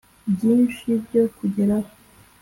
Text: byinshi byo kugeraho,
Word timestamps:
byinshi 0.33 0.87
byo 1.05 1.23
kugeraho, 1.35 1.91